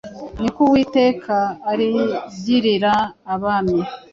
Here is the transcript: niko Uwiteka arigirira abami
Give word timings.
niko 0.41 0.59
Uwiteka 0.67 1.35
arigirira 1.69 2.93
abami 3.33 3.79